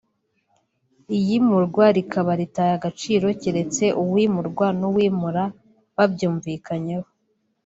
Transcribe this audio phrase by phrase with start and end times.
[1.17, 5.43] iyimurwa riba ritaye agaciro keretse uwimurwa n’uwimura
[5.95, 7.09] babyumvikanyeho